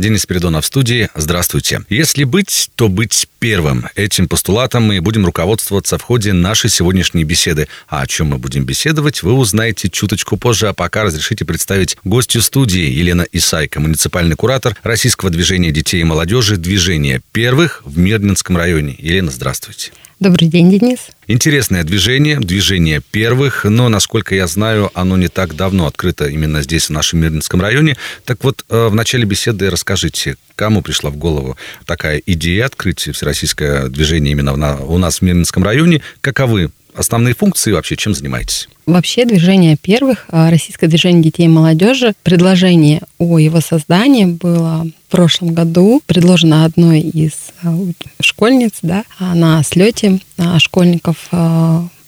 Денис 0.00 0.24
Передонов 0.26 0.64
в 0.64 0.66
студии. 0.66 1.08
Здравствуйте. 1.14 1.82
Если 1.88 2.24
быть, 2.24 2.70
то 2.74 2.88
быть 2.88 3.28
первым. 3.38 3.86
Этим 3.94 4.28
постулатом 4.28 4.84
мы 4.84 5.00
будем 5.00 5.26
руководствоваться 5.26 5.98
в 5.98 6.02
ходе 6.02 6.32
нашей 6.32 6.70
сегодняшней 6.70 7.24
беседы. 7.24 7.68
А 7.88 8.00
о 8.00 8.06
чем 8.06 8.28
мы 8.28 8.38
будем 8.38 8.64
беседовать, 8.64 9.22
вы 9.22 9.32
узнаете 9.34 9.90
чуточку 9.90 10.36
позже. 10.36 10.68
А 10.68 10.72
пока 10.72 11.04
разрешите 11.04 11.44
представить 11.44 11.96
гостью 12.04 12.42
студии 12.42 12.90
Елена 12.90 13.26
Исайка, 13.32 13.80
муниципальный 13.80 14.36
куратор 14.36 14.76
Российского 14.82 15.30
движения 15.30 15.70
детей 15.70 16.00
и 16.00 16.04
молодежи 16.04 16.56
«Движение 16.56 17.20
первых» 17.32 17.82
в 17.84 17.98
Мирнинском 17.98 18.56
районе. 18.56 18.96
Елена, 18.98 19.30
здравствуйте. 19.30 19.92
Добрый 20.20 20.48
день, 20.48 20.70
Денис. 20.70 20.98
Интересное 21.28 21.82
движение, 21.82 22.38
движение 22.38 23.00
первых, 23.10 23.64
но, 23.64 23.88
насколько 23.88 24.34
я 24.34 24.46
знаю, 24.46 24.90
оно 24.92 25.16
не 25.16 25.28
так 25.28 25.56
давно 25.56 25.86
открыто 25.86 26.26
именно 26.26 26.60
здесь, 26.60 26.88
в 26.88 26.90
нашем 26.90 27.20
Мирнинском 27.20 27.62
районе. 27.62 27.96
Так 28.26 28.44
вот, 28.44 28.66
э, 28.68 28.88
в 28.88 28.94
начале 28.94 29.24
беседы 29.24 29.70
расскажите, 29.70 30.36
кому 30.56 30.82
пришла 30.82 31.08
в 31.08 31.16
голову 31.16 31.56
такая 31.86 32.20
идея 32.26 32.66
открыть 32.66 33.00
всероссийское 33.00 33.88
движение 33.88 34.32
именно 34.32 34.52
у 34.84 34.98
нас 34.98 35.20
в 35.20 35.22
Мирнинском 35.22 35.64
районе, 35.64 36.02
каковы 36.20 36.70
основные 36.94 37.34
функции 37.34 37.72
вообще, 37.72 37.96
чем 37.96 38.14
занимаетесь? 38.14 38.68
Вообще 38.86 39.24
движение 39.24 39.76
первых, 39.76 40.26
а, 40.30 40.50
российское 40.50 40.88
движение 40.88 41.22
детей 41.22 41.44
и 41.44 41.48
молодежи, 41.48 42.14
предложение 42.22 43.02
о 43.18 43.38
его 43.38 43.60
создании 43.60 44.24
было 44.24 44.86
в 45.08 45.10
прошлом 45.10 45.54
году 45.54 46.02
предложено 46.06 46.64
одной 46.64 47.00
из 47.00 47.32
а, 47.62 47.72
школьниц 48.20 48.72
да, 48.82 49.04
на 49.20 49.62
слете 49.62 50.20
а, 50.38 50.58
школьников 50.58 51.16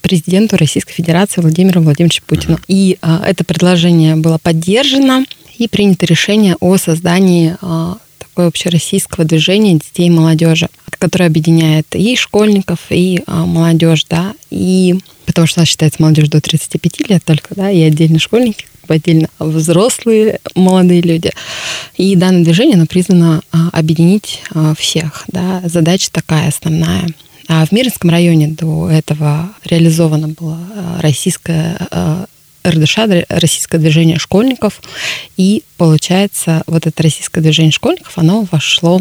президенту 0.01 0.57
Российской 0.57 0.95
Федерации 0.95 1.41
Владимиру 1.41 1.81
Владимировичу 1.81 2.25
Путину. 2.27 2.59
И 2.67 2.99
это 3.01 3.45
предложение 3.45 4.17
было 4.17 4.37
поддержано 4.37 5.25
и 5.57 5.69
принято 5.69 6.07
решение 6.07 6.57
о 6.59 6.77
создании 6.77 7.57
такое 8.19 8.49
общероссийского 8.49 9.25
движения 9.25 9.75
детей 9.75 10.09
и 10.09 10.11
молодежи, 10.11 10.69
которое 10.99 11.27
объединяет 11.27 11.87
и 11.95 12.17
школьников, 12.17 12.81
и 12.91 13.23
а, 13.27 13.45
молодежь, 13.47 14.05
да, 14.09 14.35
и 14.51 14.99
потому 15.27 15.47
что 15.47 15.63
у 15.63 15.65
считается 15.65 16.03
молодежь 16.03 16.29
до 16.29 16.41
35 16.41 17.09
лет 17.09 17.25
только, 17.25 17.55
да, 17.55 17.71
и 17.71 17.81
отдельно 17.83 18.19
школьники, 18.19 18.67
отдельно 18.89 19.29
взрослые 19.39 20.41
молодые 20.55 21.01
люди. 21.01 21.31
И 21.97 22.17
данное 22.17 22.45
движение, 22.45 22.75
оно 22.75 22.87
призвано 22.87 23.43
а, 23.53 23.69
объединить 23.73 24.43
а, 24.55 24.75
всех, 24.75 25.25
да, 25.29 25.63
задача 25.65 26.11
такая 26.13 26.49
основная. 26.49 27.09
А 27.49 27.67
в 27.67 27.73
Миринском 27.73 28.11
районе 28.11 28.49
до 28.49 28.89
этого 28.89 29.51
реализовано 29.65 30.29
было 30.29 30.59
российское 31.01 31.77
РДШ, 32.67 32.99
Российское 33.29 33.79
движение 33.79 34.19
школьников. 34.19 34.81
И 35.37 35.65
получается, 35.77 36.63
вот 36.67 36.87
это 36.87 37.03
Российское 37.03 37.41
движение 37.41 37.73
школьников, 37.73 38.17
оно 38.17 38.47
вошло 38.51 39.01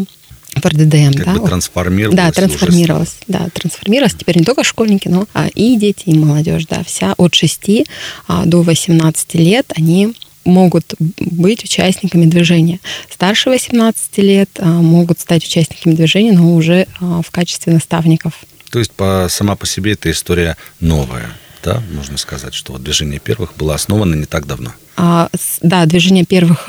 в 0.54 0.64
РДДМ. 0.64 1.12
Как 1.14 1.24
да? 1.24 1.32
бы 1.34 1.46
трансформировалось. 1.46 2.16
Да, 2.16 2.32
трансформировалось. 2.32 3.16
Да, 3.28 3.48
трансформировалось. 3.52 4.14
Теперь 4.14 4.38
не 4.38 4.44
только 4.44 4.64
школьники, 4.64 5.08
но 5.08 5.26
а, 5.34 5.48
и 5.54 5.76
дети, 5.76 6.04
и 6.06 6.18
молодежь. 6.18 6.66
Да, 6.66 6.82
вся 6.84 7.14
от 7.16 7.34
6 7.34 7.86
а, 8.28 8.44
до 8.44 8.62
18 8.62 9.34
лет 9.34 9.72
они 9.76 10.14
могут 10.44 10.94
быть 10.98 11.64
участниками 11.64 12.26
движения. 12.26 12.80
Старше 13.10 13.50
18 13.50 14.18
лет 14.18 14.50
а, 14.58 14.66
могут 14.66 15.20
стать 15.20 15.44
участниками 15.44 15.94
движения, 15.94 16.32
но 16.32 16.54
уже 16.54 16.86
в 17.00 17.30
качестве 17.30 17.72
наставников. 17.72 18.34
То 18.70 18.78
есть 18.78 18.90
по, 18.92 19.26
сама 19.28 19.54
по 19.56 19.66
себе 19.66 19.92
эта 19.92 20.10
история 20.10 20.56
новая 20.80 21.30
да, 21.62 21.80
можно 21.92 22.18
сказать, 22.18 22.54
что 22.54 22.72
вот 22.72 22.82
движение 22.82 23.20
первых 23.20 23.54
было 23.56 23.76
основано 23.76 24.16
не 24.16 24.24
так 24.24 24.48
давно. 24.48 24.72
А, 24.96 25.28
да, 25.60 25.86
движение 25.86 26.24
первых 26.24 26.68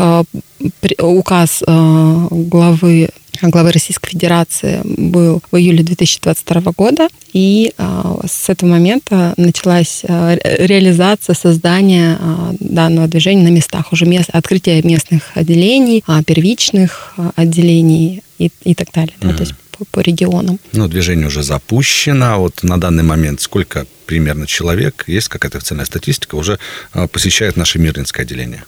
указ 1.00 1.64
главы 1.66 3.10
главы 3.50 3.72
Российской 3.72 4.12
Федерации 4.12 4.82
был 4.84 5.42
в 5.52 5.58
июле 5.58 5.84
2022 5.84 6.72
года, 6.76 7.08
и 7.34 7.74
а, 7.78 8.20
с 8.26 8.50
этого 8.50 8.70
момента 8.70 9.34
началась 9.38 10.04
а, 10.08 10.36
реализация 10.36 11.36
создания 11.36 12.18
а, 12.20 12.54
данного 12.60 13.08
движения 13.08 13.44
на 13.44 13.52
местах, 13.52 13.92
уже 13.92 14.06
мест, 14.06 14.30
открытие 14.32 14.82
местных 14.84 15.32
отделений, 15.36 16.04
первичных 16.26 17.16
отделений 17.36 18.24
и, 18.38 18.52
и 18.64 18.76
так 18.76 18.92
далее. 18.92 19.14
Mm-hmm. 19.20 19.28
Да, 19.28 19.34
то 19.34 19.42
есть 19.42 19.54
по, 19.92 20.00
регионам. 20.00 20.60
Ну, 20.72 20.88
движение 20.88 21.28
уже 21.28 21.44
запущено. 21.44 22.40
Вот 22.40 22.64
на 22.64 22.80
данный 22.80 23.04
момент 23.04 23.42
сколько 23.42 23.86
примерно 24.06 24.48
человек, 24.48 25.06
есть 25.08 25.28
какая-то 25.28 25.58
официальная 25.58 25.86
статистика, 25.86 26.36
уже 26.36 26.60
а, 26.92 27.08
посещает 27.08 27.58
наше 27.58 27.80
Мирнинское 27.80 28.26
отделение? 28.26 28.64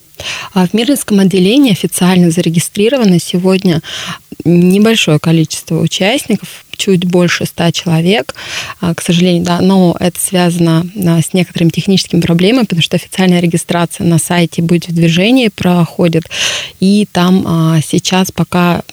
А 0.53 0.65
в 0.65 0.73
Мирнинском 0.73 1.19
отделении 1.19 1.71
официально 1.71 2.31
зарегистрировано 2.31 3.19
сегодня 3.19 3.81
небольшое 4.45 5.19
количество 5.19 5.79
участников, 5.79 6.65
чуть 6.75 7.05
больше 7.05 7.45
ста 7.45 7.71
человек, 7.71 8.35
а, 8.79 8.93
к 8.93 9.01
сожалению, 9.01 9.43
да, 9.43 9.59
но 9.61 9.95
это 9.99 10.19
связано 10.19 10.85
с 10.95 11.33
некоторыми 11.33 11.69
техническими 11.69 12.21
проблемами, 12.21 12.63
потому 12.63 12.81
что 12.81 12.95
официальная 12.95 13.39
регистрация 13.39 14.05
на 14.05 14.17
сайте 14.17 14.61
«Быть 14.61 14.87
в 14.87 14.93
движении» 14.93 15.49
проходит, 15.49 16.23
и 16.79 17.07
там 17.11 17.81
сейчас 17.85 18.31
пока 18.31 18.83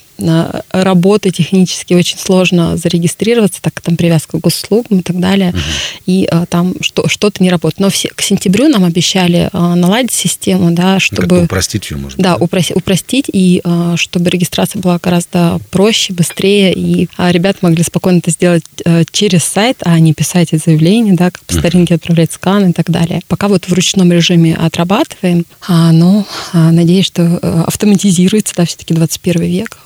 работы 0.71 1.31
технически 1.31 1.94
очень 1.94 2.19
сложно 2.19 2.77
зарегистрироваться, 2.77 3.60
так 3.60 3.75
как 3.75 3.84
там 3.84 3.97
привязка 3.97 4.38
к 4.38 4.41
госуслугам 4.41 5.00
и 5.00 5.03
так 5.03 5.19
далее, 5.19 5.50
угу. 5.50 5.59
и 6.06 6.27
а, 6.31 6.47
там 6.47 6.75
что, 6.81 7.09
что-то 7.09 7.43
не 7.43 7.50
работает. 7.50 7.81
Но 7.81 7.91
все, 7.91 8.09
к 8.15 8.22
сентябрю 8.22 8.69
нам 8.69 8.84
обещали 8.84 9.49
а, 9.53 9.75
наладить 9.75 10.12
систему, 10.12 10.71
да, 10.72 11.00
чтобы... 11.00 11.37
Как 11.37 11.44
упростить 11.44 11.91
ее, 11.91 11.97
может 11.97 12.19
Да, 12.19 12.37
да? 12.37 12.44
Упростить, 12.44 12.77
упростить, 12.77 13.27
и 13.33 13.60
а, 13.65 13.97
чтобы 13.97 14.31
регистрация 14.31 14.81
была 14.81 14.99
гораздо 15.03 15.59
проще, 15.71 16.12
быстрее, 16.12 16.72
и 16.72 17.09
ребята 17.19 17.59
могли 17.62 17.83
спокойно 17.83 18.19
это 18.19 18.31
сделать 18.31 18.65
а, 18.84 19.03
через 19.10 19.44
сайт, 19.44 19.78
а 19.84 19.99
не 19.99 20.15
писать 20.15 20.53
эти 20.53 20.62
заявления, 20.65 21.12
да, 21.15 21.31
как 21.31 21.44
по 21.44 21.54
старинке 21.54 21.94
отправлять 21.94 22.33
сканы 22.33 22.71
и 22.71 22.72
так 22.72 22.91
далее. 22.91 23.21
Пока 23.28 23.49
вот 23.49 23.66
в 23.66 23.72
ручном 23.72 24.12
режиме 24.12 24.54
отрабатываем, 24.54 25.44
но 25.69 26.27
надеюсь, 26.53 27.06
что 27.06 27.39
а, 27.43 27.65
автоматизируется, 27.66 28.54
да, 28.56 28.65
все-таки 28.65 28.94
21 28.94 29.43
век. 29.43 29.78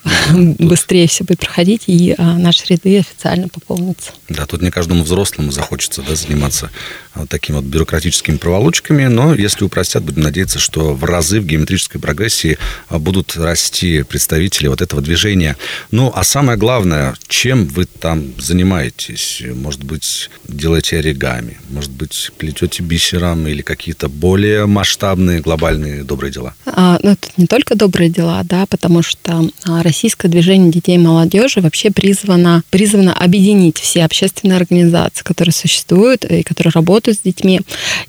Быстрее 0.59 1.09
все 1.09 1.25
будет 1.25 1.41
проходить, 1.41 1.85
и 1.87 2.15
а, 2.17 2.37
наши 2.39 2.65
ряды 2.67 2.99
официально 2.99 3.49
пополнятся. 3.49 4.13
Да, 4.29 4.47
тут 4.47 4.63
не 4.63 4.71
каждому 4.71 5.03
взрослому 5.03 5.53
захочется 5.53 6.03
да, 6.03 6.15
заниматься 6.15 6.71
вот 7.15 7.29
такими 7.29 7.57
вот 7.57 7.65
бюрократическими 7.65 8.37
проволочками, 8.37 9.07
но 9.07 9.35
если 9.35 9.65
упростят, 9.65 10.05
будем 10.05 10.23
надеяться, 10.23 10.59
что 10.59 10.95
в 10.95 11.05
разы 11.05 11.41
в 11.41 11.47
геометрической 11.47 12.01
прогрессии 12.01 12.59
а, 12.89 12.99
будут 12.99 13.37
расти 13.37 14.03
представители 14.03 14.69
вот 14.69 14.83
этого 14.83 15.03
движения. 15.03 15.57
Ну, 15.91 16.13
а 16.15 16.25
самое 16.25 16.59
главное, 16.59 17.15
чем 17.29 17.67
вы 17.67 17.85
там 17.85 18.33
занимаетесь? 18.39 19.43
Может 19.55 19.85
быть, 19.85 20.31
делаете 20.47 20.99
оригами, 20.99 21.59
может 21.71 21.91
быть, 21.91 22.31
плетете 22.39 22.83
бисером 22.83 23.47
или 23.47 23.63
какие-то 23.63 24.09
более 24.09 24.67
масштабные, 24.67 25.41
глобальные 25.41 26.05
добрые 26.05 26.33
дела? 26.33 26.55
А, 26.67 26.99
ну, 27.03 27.11
это 27.11 27.29
не 27.37 27.47
только 27.47 27.75
добрые 27.75 28.11
дела, 28.11 28.43
да, 28.45 28.67
потому 28.67 29.03
что 29.03 29.49
а, 29.65 29.83
российское 30.07 30.29
движение 30.29 30.71
детей 30.71 30.95
и 30.95 30.99
молодежи 30.99 31.61
вообще 31.61 31.91
призвано, 31.91 32.63
призвано 32.71 33.13
объединить 33.13 33.79
все 33.79 34.05
общественные 34.05 34.57
организации, 34.57 35.25
которые 35.25 35.53
существуют 35.53 36.25
и 36.25 36.45
которые 36.45 36.71
работают 36.73 37.19
с 37.19 37.23
детьми. 37.23 37.61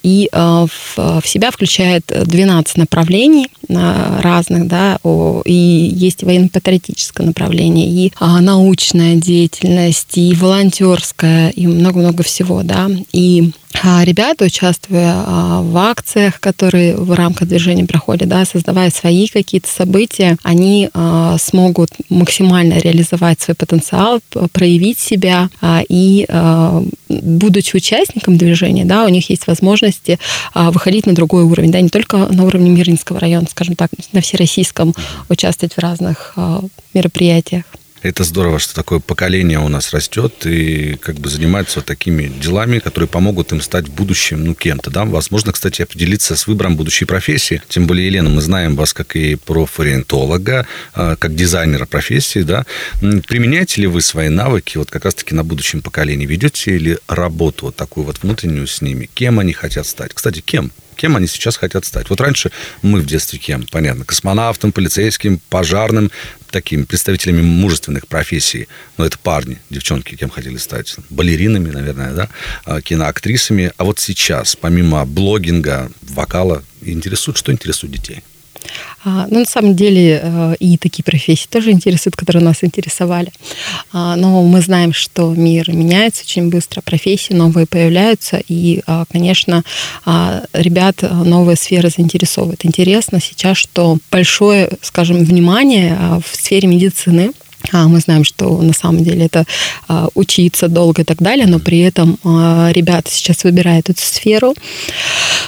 И 0.03 0.29
э, 0.31 0.37
в, 0.37 1.21
в 1.21 1.27
себя 1.27 1.49
включает 1.49 2.05
12 2.07 2.77
направлений 2.77 3.47
э, 3.67 4.19
разных, 4.21 4.67
да, 4.67 4.99
и 5.45 5.91
есть 5.91 6.21
военно-патриотическое 6.21 7.25
направление, 7.25 7.89
и 7.89 8.13
а, 8.19 8.41
научная 8.41 9.15
деятельность, 9.15 10.17
и 10.19 10.35
волонтерская, 10.35 11.49
и 11.49 11.65
много-много 11.65 12.21
всего, 12.21 12.61
да. 12.61 12.91
И 13.11 13.51
ребята, 13.83 14.45
участвуя 14.45 15.13
а, 15.15 15.61
в 15.61 15.77
акциях, 15.77 16.39
которые 16.39 16.95
в 16.95 17.13
рамках 17.13 17.47
движения 17.47 17.85
проходят, 17.85 18.27
да, 18.27 18.45
создавая 18.45 18.89
свои 18.89 19.27
какие-то 19.27 19.69
события, 19.69 20.37
они 20.43 20.89
а, 20.93 21.37
смогут 21.37 21.89
максимально 22.09 22.79
реализовать 22.79 23.41
свой 23.41 23.55
потенциал, 23.55 24.19
проявить 24.51 24.99
себя 24.99 25.49
и, 25.89 26.25
будучи 27.09 27.75
участником 27.75 28.37
движения, 28.37 28.85
да, 28.85 29.05
у 29.05 29.09
них 29.09 29.29
есть 29.29 29.47
возможности 29.47 30.19
выходить 30.53 31.05
на 31.05 31.13
другой 31.13 31.43
уровень, 31.43 31.71
да, 31.71 31.81
не 31.81 31.89
только 31.89 32.17
на 32.17 32.45
уровне 32.45 32.69
Мирнинского 32.69 33.19
района, 33.19 33.47
скажем 33.49 33.75
так, 33.75 33.91
на 34.11 34.21
всероссийском 34.21 34.93
участвовать 35.29 35.73
в 35.73 35.79
разных 35.79 36.35
мероприятиях. 36.93 37.63
Это 38.03 38.23
здорово, 38.23 38.59
что 38.59 38.75
такое 38.75 38.99
поколение 38.99 39.59
у 39.59 39.67
нас 39.69 39.91
растет 39.93 40.45
и 40.45 40.95
как 41.01 41.15
бы 41.15 41.29
занимается 41.29 41.79
вот 41.79 41.85
такими 41.85 42.27
делами, 42.27 42.79
которые 42.79 43.07
помогут 43.07 43.51
им 43.51 43.61
стать 43.61 43.87
в 43.87 43.93
будущем, 43.93 44.43
ну, 44.43 44.53
кем-то, 44.53 44.91
да. 44.91 45.03
Возможно, 45.05 45.51
кстати, 45.51 45.81
определиться 45.81 46.35
с 46.35 46.45
выбором 46.47 46.77
будущей 46.77 47.05
профессии. 47.05 47.61
Тем 47.67 47.87
более, 47.87 48.07
Елена, 48.07 48.29
мы 48.29 48.41
знаем 48.41 48.75
вас 48.75 48.93
как 48.93 49.15
и 49.15 49.35
профориентолога, 49.35 50.67
а, 50.93 51.15
как 51.15 51.35
дизайнера 51.35 51.85
профессии, 51.85 52.43
да. 52.43 52.65
Применяете 53.01 53.81
ли 53.81 53.87
вы 53.87 54.01
свои 54.01 54.29
навыки 54.29 54.77
вот 54.77 54.91
как 54.91 55.05
раз-таки 55.05 55.33
на 55.33 55.43
будущем 55.43 55.81
поколении? 55.81 56.25
Ведете 56.25 56.77
ли 56.77 56.97
работу 57.07 57.67
вот 57.67 57.75
такую 57.75 58.05
вот 58.05 58.21
внутреннюю 58.21 58.67
с 58.67 58.81
ними? 58.81 59.09
Кем 59.13 59.39
они 59.39 59.53
хотят 59.53 59.87
стать? 59.87 60.13
Кстати, 60.13 60.41
кем? 60.41 60.71
Кем 60.97 61.15
они 61.15 61.27
сейчас 61.27 61.55
хотят 61.55 61.85
стать. 61.85 62.09
Вот 62.09 62.19
раньше 62.19 62.51
мы 62.81 62.99
в 62.99 63.05
детстве 63.05 63.39
кем? 63.39 63.65
Понятно, 63.71 64.03
космонавтом, 64.03 64.71
полицейским, 64.71 65.39
пожарным, 65.49 66.11
такими 66.51 66.83
представителями 66.83 67.41
мужественных 67.41 68.07
профессий. 68.07 68.67
Но 68.97 69.05
это 69.05 69.17
парни, 69.17 69.59
девчонки 69.69 70.15
кем 70.15 70.29
хотели 70.29 70.57
стать? 70.57 70.95
Балеринами, 71.09 71.69
наверное, 71.69 72.13
да? 72.13 72.29
А, 72.65 72.81
киноактрисами. 72.81 73.71
А 73.77 73.83
вот 73.85 73.99
сейчас, 73.99 74.55
помимо 74.55 75.05
блогинга, 75.05 75.91
вокала, 76.01 76.63
интересует, 76.81 77.37
что 77.37 77.51
интересует 77.51 77.93
детей? 77.93 78.23
А, 79.03 79.27
ну, 79.29 79.39
на 79.39 79.45
самом 79.45 79.75
деле, 79.75 80.19
э, 80.21 80.55
и 80.59 80.77
такие 80.77 81.03
профессии 81.03 81.47
тоже 81.47 81.71
интересуют, 81.71 82.15
которые 82.15 82.43
нас 82.43 82.63
интересовали. 82.63 83.31
А, 83.93 84.15
но 84.15 84.43
мы 84.43 84.61
знаем, 84.61 84.93
что 84.93 85.33
мир 85.33 85.71
меняется 85.71 86.23
очень 86.23 86.49
быстро, 86.49 86.81
профессии 86.81 87.33
новые 87.33 87.67
появляются, 87.67 88.41
и, 88.47 88.81
а, 88.87 89.05
конечно, 89.11 89.63
ребят 90.53 91.01
новые 91.01 91.55
сферы 91.55 91.89
заинтересовывают. 91.89 92.65
Интересно 92.65 93.19
сейчас, 93.21 93.57
что 93.57 93.97
большое, 94.11 94.69
скажем, 94.81 95.23
внимание 95.23 96.21
в 96.25 96.35
сфере 96.35 96.67
медицины 96.67 97.31
а 97.71 97.87
мы 97.87 97.99
знаем, 97.99 98.23
что 98.23 98.61
на 98.61 98.73
самом 98.73 99.03
деле 99.03 99.25
это 99.25 99.45
а, 99.87 100.07
учиться 100.13 100.67
долго 100.67 101.01
и 101.01 101.05
так 101.05 101.17
далее, 101.17 101.47
но 101.47 101.59
при 101.59 101.79
этом 101.79 102.17
а, 102.23 102.69
ребята 102.71 103.11
сейчас 103.11 103.43
выбирают 103.43 103.89
эту 103.89 104.01
сферу. 104.01 104.53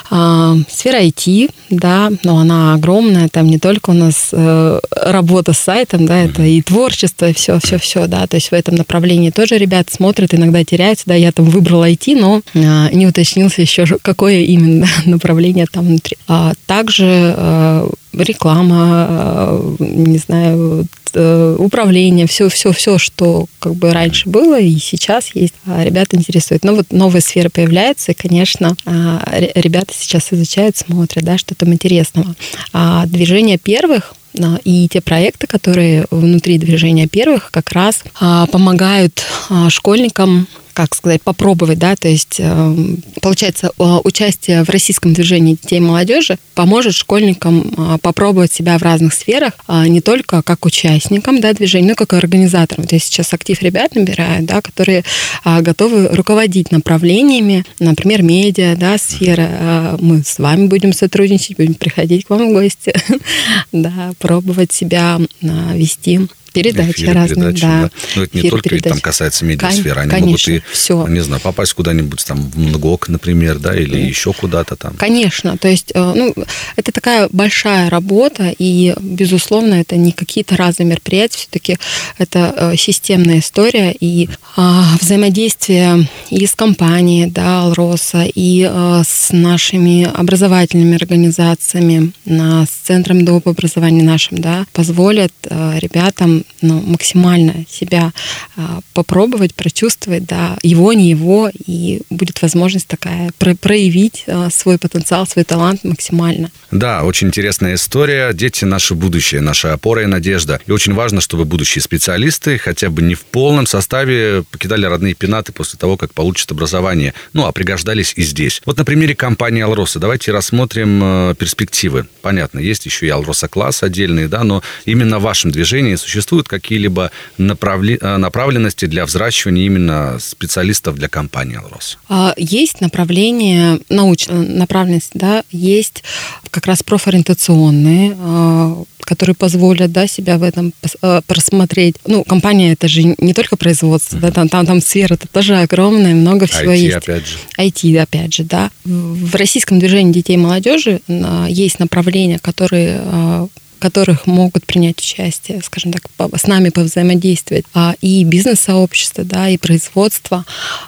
А, 0.09 0.55
сфера 0.69 1.01
IT, 1.01 1.51
да, 1.69 2.11
но 2.23 2.39
она 2.39 2.73
огромная, 2.73 3.29
там 3.29 3.47
не 3.47 3.59
только 3.59 3.91
у 3.91 3.93
нас 3.93 4.29
а, 4.33 4.79
работа 4.91 5.53
с 5.53 5.59
сайтом, 5.59 6.05
да, 6.05 6.23
это 6.23 6.43
и 6.43 6.61
творчество, 6.61 7.29
и 7.29 7.33
все, 7.33 7.59
все, 7.59 7.77
все, 7.77 8.07
да, 8.07 8.25
то 8.27 8.35
есть 8.35 8.49
в 8.49 8.53
этом 8.53 8.75
направлении 8.75 9.29
тоже 9.29 9.57
ребята 9.57 9.93
смотрят, 9.93 10.33
иногда 10.33 10.63
теряются, 10.63 11.03
да, 11.05 11.15
я 11.15 11.31
там 11.31 11.45
выбрала 11.45 11.89
IT, 11.89 12.19
но 12.19 12.41
а, 12.55 12.89
не 12.91 13.07
уточнился 13.07 13.61
еще, 13.61 13.85
какое 14.01 14.41
именно 14.41 14.87
направление 15.05 15.67
там 15.71 15.85
внутри. 15.85 16.17
А, 16.27 16.53
также 16.65 17.05
а, 17.37 17.89
реклама, 18.13 19.07
а, 19.09 19.75
не 19.79 20.17
знаю, 20.17 20.87
Э, 21.13 21.55
управление, 21.57 22.27
все, 22.27 22.49
все, 22.49 22.71
все, 22.71 22.97
что 22.97 23.47
как 23.59 23.75
бы 23.75 23.91
раньше 23.91 24.29
было 24.29 24.59
и 24.59 24.77
сейчас 24.77 25.33
есть, 25.33 25.53
а 25.65 25.83
ребята 25.83 26.15
интересует. 26.15 26.63
Но 26.63 26.75
вот 26.75 26.91
новая 26.91 27.21
сфера 27.21 27.49
появляется, 27.49 28.11
и, 28.11 28.15
конечно, 28.15 28.75
а, 28.85 29.23
ребята 29.55 29.93
сейчас 29.97 30.31
изучают, 30.31 30.77
смотрят, 30.77 31.23
да, 31.23 31.37
что 31.37 31.55
там 31.55 31.73
интересного. 31.73 32.35
А 32.73 33.05
движение 33.07 33.57
первых 33.57 34.13
а, 34.39 34.59
и 34.63 34.87
те 34.87 35.01
проекты, 35.01 35.47
которые 35.47 36.05
внутри 36.11 36.57
движения 36.57 37.07
первых 37.07 37.49
как 37.51 37.71
раз 37.71 38.03
помогают 38.51 39.25
школьникам 39.69 40.47
как 40.79 40.95
сказать, 40.95 41.21
попробовать, 41.21 41.77
да, 41.77 41.97
то 41.97 42.07
есть 42.07 42.37
эм, 42.39 43.03
получается 43.21 43.71
участие 43.77 44.63
в 44.63 44.69
российском 44.69 45.11
движении 45.11 45.57
детей 45.61 45.79
и 45.79 45.81
молодежи 45.81 46.37
поможет 46.55 46.93
школьникам 46.93 47.73
а, 47.75 47.97
попробовать 47.97 48.53
себя 48.53 48.77
в 48.77 48.81
разных 48.81 49.13
сферах, 49.13 49.55
а, 49.67 49.85
не 49.89 49.99
только 49.99 50.41
как 50.41 50.65
участникам, 50.65 51.41
да, 51.41 51.51
движения, 51.51 51.87
но 51.87 51.91
и 51.91 51.95
как 51.95 52.13
организаторам. 52.13 52.87
То 52.87 52.95
есть 52.95 53.07
сейчас 53.07 53.33
актив 53.33 53.61
ребят 53.61 53.93
набирают, 53.93 54.45
да, 54.45 54.61
которые 54.61 55.03
а, 55.43 55.59
готовы 55.59 56.07
руководить 56.07 56.71
направлениями, 56.71 57.65
например, 57.79 58.23
медиа, 58.23 58.77
да, 58.77 58.97
сфера. 58.97 59.97
Мы 59.99 60.23
с 60.25 60.39
вами 60.39 60.67
будем 60.67 60.93
сотрудничать, 60.93 61.57
будем 61.57 61.73
приходить 61.73 62.23
к 62.23 62.29
вам 62.29 62.51
в 62.51 62.53
гости, 62.53 62.93
да, 63.73 64.13
пробовать 64.17 64.71
себя 64.71 65.19
вести 65.41 66.21
передачи 66.51 66.91
эфиры, 66.91 67.13
разные, 67.13 67.35
передачи, 67.35 67.61
да. 67.61 67.81
да. 67.81 67.91
Но 68.15 68.23
это 68.23 68.37
не 68.37 68.49
только 68.49 68.69
передач. 68.69 68.91
там 68.91 69.01
касается 69.01 69.45
медиасферы, 69.45 70.01
они 70.01 70.09
конечно, 70.09 70.53
могут 70.53 70.63
и, 70.63 70.73
все. 70.73 71.07
не 71.07 71.21
знаю, 71.21 71.41
попасть 71.41 71.73
куда-нибудь 71.73 72.23
там 72.25 72.49
в 72.49 72.57
МНГОК, 72.57 73.09
например, 73.09 73.59
да, 73.59 73.75
или 73.75 73.97
mm. 73.97 74.07
еще 74.07 74.33
куда-то 74.33 74.75
там. 74.75 74.93
Конечно, 74.95 75.57
то 75.57 75.67
есть, 75.67 75.91
э, 75.93 76.13
ну, 76.15 76.33
это 76.75 76.91
такая 76.91 77.29
большая 77.31 77.89
работа, 77.89 78.53
и, 78.57 78.95
безусловно, 78.99 79.75
это 79.75 79.95
не 79.95 80.11
какие-то 80.11 80.55
разные 80.57 80.87
мероприятия, 80.87 81.37
все-таки 81.37 81.77
это 82.17 82.53
э, 82.55 82.77
системная 82.77 83.39
история, 83.39 83.95
и 83.99 84.29
а, 84.55 84.85
взаимодействие 84.99 86.07
и 86.29 86.45
с 86.45 86.55
компанией, 86.55 87.27
да, 87.27 87.63
Алроса, 87.63 88.23
и 88.23 88.67
э, 88.69 89.03
с 89.05 89.31
нашими 89.31 90.03
образовательными 90.03 90.95
организациями, 90.95 92.11
с 92.25 92.69
Центром 92.83 93.25
доп. 93.25 93.47
образования 93.47 94.03
нашим, 94.03 94.37
да, 94.39 94.65
позволят 94.73 95.33
ребятам 95.49 96.38
ну, 96.61 96.81
максимально 96.81 97.65
себя 97.69 98.11
а, 98.55 98.79
попробовать, 98.93 99.53
прочувствовать, 99.55 100.25
да, 100.25 100.57
его, 100.63 100.93
не 100.93 101.09
его, 101.09 101.49
и 101.65 102.01
будет 102.09 102.41
возможность 102.41 102.87
такая 102.87 103.31
про 103.37 103.55
проявить 103.55 104.23
а, 104.27 104.49
свой 104.49 104.77
потенциал, 104.77 105.27
свой 105.27 105.45
талант 105.45 105.83
максимально. 105.83 106.51
Да, 106.71 107.03
очень 107.03 107.27
интересная 107.27 107.75
история. 107.75 108.31
Дети– 108.33 108.65
наше 108.65 108.93
будущее, 108.95 109.41
наша 109.41 109.73
опора 109.73 110.03
и 110.03 110.05
надежда. 110.05 110.59
И 110.67 110.71
очень 110.71 110.93
важно, 110.93 111.21
чтобы 111.21 111.45
будущие 111.45 111.81
специалисты 111.81 112.57
хотя 112.57 112.89
бы 112.89 113.01
не 113.01 113.15
в 113.15 113.25
полном 113.25 113.65
составе 113.65 114.43
покидали 114.51 114.85
родные 114.85 115.13
пенаты 115.13 115.51
после 115.51 115.77
того, 115.79 115.97
как 115.97 116.13
получат 116.13 116.51
образование. 116.51 117.13
Ну, 117.33 117.45
а 117.45 117.51
пригождались 117.51 118.13
и 118.15 118.21
здесь. 118.21 118.61
Вот 118.65 118.77
на 118.77 118.85
примере 118.85 119.15
компании 119.15 119.61
«Алроса» 119.61 119.99
давайте 119.99 120.31
рассмотрим 120.31 121.01
э, 121.03 121.35
перспективы. 121.37 122.07
Понятно, 122.21 122.59
есть 122.59 122.85
еще 122.85 123.07
и 123.07 123.09
«Алроса-класс» 123.09 123.83
отдельные, 123.83 124.27
да, 124.27 124.43
но 124.43 124.63
именно 124.85 125.19
в 125.19 125.23
вашем 125.23 125.51
движении 125.51 125.95
существует 125.95 126.28
существуют 126.29 126.47
какие-либо 126.47 127.11
направли... 127.37 127.97
Э, 128.01 128.17
направленности 128.17 128.85
для 128.85 129.05
взращивания 129.05 129.65
именно 129.65 130.17
специалистов 130.19 130.95
для 130.95 131.07
компании 131.07 131.57
«Алрос»? 131.57 131.97
А, 132.07 132.33
есть 132.37 132.81
направление, 132.81 133.79
научная 133.89 134.37
направленность, 134.37 135.11
да, 135.13 135.43
есть 135.51 136.03
как 136.51 136.67
раз 136.67 136.83
профориентационные, 136.83 138.15
а, 138.19 138.83
которые 138.99 139.35
позволят 139.35 139.91
да, 139.91 140.07
себя 140.07 140.37
в 140.37 140.43
этом 140.43 140.71
э, 141.01 141.21
просмотреть. 141.25 141.95
Ну, 142.05 142.23
компания 142.23 142.73
это 142.73 142.87
же 142.87 143.15
не 143.17 143.33
только 143.33 143.57
производство, 143.57 144.17
uh-huh. 144.17 144.21
да, 144.21 144.31
там, 144.31 144.49
там, 144.49 144.65
там 144.67 144.81
сфера 144.81 145.15
это 145.15 145.27
тоже 145.27 145.55
огромная, 145.57 146.13
много 146.13 146.45
всего 146.45 146.73
IT, 146.73 146.77
есть. 146.77 146.97
опять 146.97 147.25
же. 147.27 147.37
IT, 147.57 147.97
опять 147.99 148.33
же, 148.35 148.43
да. 148.43 148.69
В 148.85 149.35
российском 149.35 149.79
движении 149.79 150.13
детей 150.13 150.33
и 150.33 150.37
молодежи 150.37 151.01
есть 151.49 151.79
направления, 151.79 152.37
которые 152.37 153.49
которых 153.79 154.27
могут 154.27 154.65
принять 154.65 154.99
участие, 154.99 155.61
скажем 155.63 155.93
так, 155.93 156.03
с 156.35 156.47
нами 156.47 156.69
повзаимодействовать 156.69 157.65
а, 157.73 157.95
и 158.01 158.23
бизнес-сообщество, 158.23 159.23
да, 159.23 159.49
и 159.49 159.57
производство, 159.57 160.45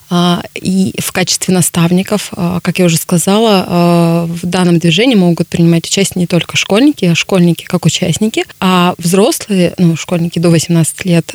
а, 0.09 0.43
и 0.55 0.93
в 0.99 1.11
качестве 1.11 1.53
наставников, 1.53 2.29
а, 2.35 2.59
как 2.59 2.79
я 2.79 2.85
уже 2.85 2.97
сказала, 2.97 4.27
в 4.27 4.45
данном 4.45 4.79
движении 4.79 5.15
могут 5.15 5.47
принимать 5.47 5.87
участие 5.87 6.21
не 6.21 6.27
только 6.27 6.57
школьники, 6.57 7.05
а 7.05 7.15
школьники 7.15 7.63
как 7.65 7.85
участники, 7.85 8.43
а 8.59 8.93
взрослые, 8.97 9.73
ну, 9.77 9.95
школьники 9.95 10.39
до 10.39 10.49
18 10.49 11.05
лет, 11.05 11.33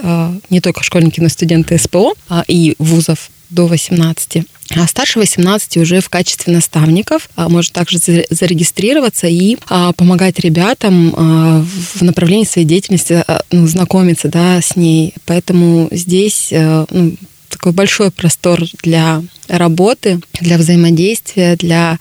не 0.51 0.61
только 0.61 0.83
школьники, 0.85 1.21
но 1.21 1.27
и 1.27 1.31
студенты 1.31 1.79
СПО 1.79 2.15
и 2.47 2.75
вузов 2.79 3.31
до 3.51 3.67
18 3.67 4.47
а 4.75 4.87
старше 4.87 5.19
18 5.19 5.77
уже 5.77 6.01
в 6.01 6.09
качестве 6.09 6.53
наставников 6.53 7.29
а, 7.37 7.49
может 7.49 7.73
также 7.73 7.99
зарегистрироваться 7.99 9.27
и 9.27 9.57
а, 9.69 9.93
помогать 9.93 10.41
ребятам 10.41 11.15
а, 11.17 11.65
в 11.95 12.03
направлении 12.03 12.45
своей 12.45 12.67
деятельности 12.67 13.25
ну, 13.53 13.67
знакомиться 13.67 14.29
да, 14.29 14.61
с 14.61 14.77
ней. 14.77 15.15
Поэтому 15.25 15.89
здесь 15.93 16.49
ну, 16.51 17.17
такой 17.49 17.73
большой 17.73 18.11
простор 18.11 18.63
для 18.83 19.23
работы, 19.49 20.21
для 20.41 20.59
взаимодействия, 20.59 21.57
для 21.57 21.99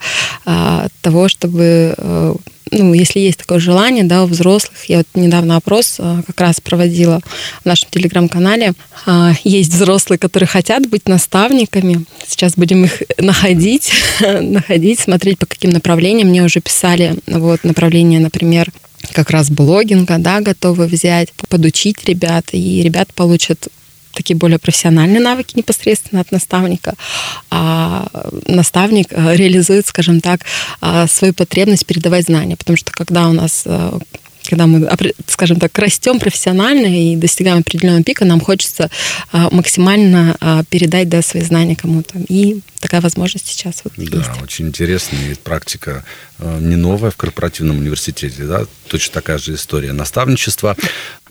того, 1.02 1.28
чтобы 1.28 2.36
ну, 2.72 2.94
если 2.94 3.20
есть 3.20 3.38
такое 3.38 3.60
желание, 3.60 4.02
да, 4.04 4.24
у 4.24 4.26
взрослых, 4.26 4.86
я 4.88 4.98
вот 4.98 5.06
недавно 5.14 5.56
опрос 5.56 5.96
а, 5.98 6.22
как 6.26 6.40
раз 6.40 6.60
проводила 6.60 7.20
в 7.62 7.64
нашем 7.64 7.88
телеграм-канале, 7.90 8.72
а, 9.06 9.34
есть 9.44 9.72
взрослые, 9.72 10.18
которые 10.18 10.48
хотят 10.48 10.88
быть 10.88 11.08
наставниками, 11.08 12.04
сейчас 12.26 12.54
будем 12.54 12.84
их 12.84 13.02
находить, 13.18 13.92
находить, 14.20 14.98
смотреть, 14.98 15.38
по 15.38 15.46
каким 15.46 15.70
направлениям, 15.70 16.28
мне 16.28 16.42
уже 16.42 16.60
писали, 16.60 17.14
вот, 17.26 17.62
направление, 17.62 18.18
например, 18.18 18.72
как 19.12 19.30
раз 19.30 19.48
блогинга, 19.48 20.18
да, 20.18 20.40
готовы 20.40 20.86
взять, 20.86 21.32
подучить 21.48 22.04
ребят, 22.04 22.46
и 22.50 22.82
ребят 22.82 23.14
получат 23.14 23.68
такие 24.12 24.36
более 24.36 24.58
профессиональные 24.58 25.20
навыки 25.20 25.52
непосредственно 25.54 26.22
от 26.22 26.32
наставника, 26.32 26.94
а 27.50 28.08
наставник 28.46 29.08
э, 29.10 29.36
реализует, 29.36 29.86
скажем 29.86 30.20
так, 30.20 30.40
э, 30.80 31.06
свою 31.08 31.34
потребность 31.34 31.86
передавать 31.86 32.26
знания, 32.26 32.56
потому 32.56 32.76
что 32.76 32.92
когда 32.92 33.28
у 33.28 33.32
нас 33.32 33.62
э, 33.66 33.98
когда 34.46 34.66
мы, 34.66 34.88
скажем 35.26 35.58
так, 35.58 35.76
растем 35.78 36.18
профессионально 36.18 36.86
и 36.86 37.16
достигаем 37.16 37.58
определенного 37.58 38.02
пика, 38.02 38.24
нам 38.24 38.40
хочется 38.40 38.90
а, 39.32 39.48
максимально 39.50 40.36
а, 40.40 40.62
передать 40.64 41.08
да, 41.08 41.22
свои 41.22 41.42
знания 41.42 41.76
кому-то. 41.76 42.18
И 42.28 42.60
такая 42.80 43.00
возможность 43.00 43.48
сейчас 43.48 43.82
вот 43.84 43.94
да, 43.96 44.18
есть. 44.18 44.42
очень 44.42 44.68
интересная 44.68 45.36
практика 45.42 46.04
э, 46.38 46.58
не 46.60 46.76
новая 46.76 47.10
в 47.10 47.16
корпоративном 47.16 47.78
университете, 47.78 48.44
да, 48.44 48.64
точно 48.88 49.14
такая 49.14 49.38
же 49.38 49.54
история 49.54 49.92
наставничества. 49.92 50.76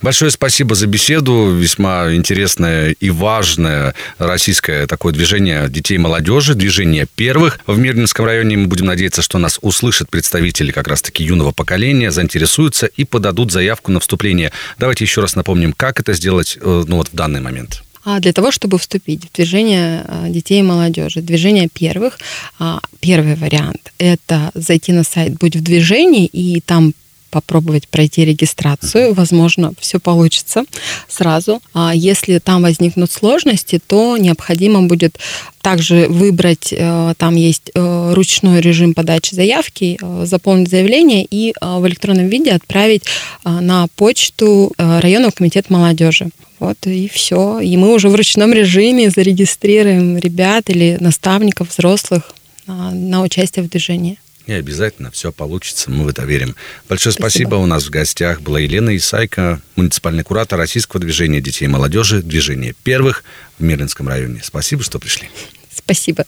Большое 0.01 0.29
спасибо 0.29 0.75
за 0.75 0.87
беседу, 0.87 1.51
весьма 1.51 2.13
интересное 2.13 2.95
и 2.99 3.09
важное 3.09 3.95
российское 4.17 4.87
такое 4.87 5.13
движение 5.13 5.69
детей 5.69 5.95
и 5.95 5.97
молодежи, 5.97 6.53
движение 6.53 7.07
первых 7.15 7.59
в 7.65 7.77
Мирнинском 7.77 8.25
районе. 8.25 8.57
Мы 8.57 8.67
будем 8.67 8.87
надеяться, 8.87 9.21
что 9.21 9.37
нас 9.37 9.57
услышат 9.61 10.09
представители 10.09 10.71
как 10.71 10.87
раз-таки 10.87 11.23
юного 11.23 11.51
поколения, 11.51 12.11
заинтересуются 12.11 12.87
и 12.87 13.05
подадут 13.05 13.51
заявку 13.51 13.91
на 13.91 13.99
вступление. 13.99 14.51
Давайте 14.77 15.05
еще 15.05 15.21
раз 15.21 15.35
напомним, 15.35 15.71
как 15.71 15.99
это 15.99 16.13
сделать 16.13 16.57
э, 16.59 16.83
ну, 16.87 16.97
вот 16.97 17.07
в 17.07 17.15
данный 17.15 17.39
момент. 17.39 17.81
А 18.03 18.19
для 18.19 18.33
того, 18.33 18.51
чтобы 18.51 18.77
вступить 18.77 19.25
в 19.25 19.33
движение 19.33 20.05
а, 20.07 20.29
детей 20.29 20.59
и 20.59 20.63
молодежи, 20.63 21.21
движение 21.21 21.67
первых, 21.73 22.19
а, 22.59 22.79
первый 22.99 23.33
вариант– 23.35 23.91
это 23.97 24.51
зайти 24.53 24.91
на 24.91 25.03
сайт 25.03 25.33
«Будь 25.39 25.55
в 25.55 25.63
движении» 25.63 26.27
и 26.27 26.61
там 26.61 26.93
попробовать 27.35 27.89
пройти 27.89 28.23
регистрацию. 28.23 29.13
Возможно, 29.13 29.73
все 29.77 29.99
получится 29.99 30.63
сразу. 31.09 31.61
А 31.73 31.91
если 31.93 32.39
там 32.39 32.61
возникнут 32.61 33.11
сложности, 33.11 33.81
то 33.85 34.15
необходимо 34.15 34.83
будет 34.83 35.19
также 35.61 36.07
выбрать, 36.07 36.71
э, 36.71 37.13
там 37.17 37.35
есть 37.35 37.71
э, 37.73 38.13
ручной 38.13 38.61
режим 38.61 38.93
подачи 38.93 39.35
заявки, 39.35 39.97
э, 40.01 40.25
заполнить 40.25 40.69
заявление 40.69 41.27
и 41.29 41.53
в 41.59 41.85
электронном 41.87 42.29
виде 42.29 42.51
отправить 42.51 43.03
на 43.43 43.87
почту 43.97 44.71
районного 44.77 45.31
комитета 45.31 45.73
молодежи. 45.73 46.29
Вот 46.59 46.77
и 46.85 47.09
все. 47.09 47.59
И 47.59 47.75
мы 47.75 47.93
уже 47.93 48.07
в 48.07 48.15
ручном 48.15 48.53
режиме 48.53 49.09
зарегистрируем 49.09 50.17
ребят 50.17 50.69
или 50.69 50.97
наставников, 51.01 51.71
взрослых 51.71 52.33
на 52.67 53.23
участие 53.23 53.65
в 53.65 53.69
движении. 53.69 54.17
И 54.47 54.53
обязательно 54.53 55.09
все 55.11 55.31
получится, 55.31 55.89
мы 55.89 56.03
в 56.03 56.07
это 56.07 56.23
верим. 56.23 56.55
Большое 56.87 57.13
спасибо. 57.13 57.49
спасибо. 57.49 57.55
У 57.55 57.65
нас 57.65 57.85
в 57.85 57.89
гостях 57.89 58.41
была 58.41 58.59
Елена 58.59 58.95
Исайко, 58.95 59.61
муниципальный 59.75 60.23
куратор 60.23 60.59
Российского 60.59 61.01
движения 61.01 61.41
детей 61.41 61.65
и 61.65 61.67
молодежи, 61.67 62.21
движение 62.21 62.73
первых 62.83 63.23
в 63.57 63.63
Мирлинском 63.63 64.07
районе. 64.07 64.41
Спасибо, 64.43 64.83
что 64.83 64.99
пришли. 64.99 65.29
Спасибо. 65.73 66.25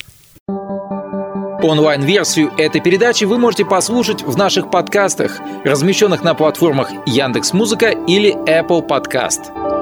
Онлайн-версию 1.61 2.53
этой 2.57 2.81
передачи 2.81 3.23
вы 3.23 3.39
можете 3.39 3.65
послушать 3.65 4.21
в 4.21 4.37
наших 4.37 4.69
подкастах, 4.69 5.39
размещенных 5.65 6.23
на 6.23 6.35
платформах 6.35 6.89
Яндекс.Музыка 7.07 7.89
или 8.07 8.35
Apple 8.47 8.87
Podcast. 8.87 9.76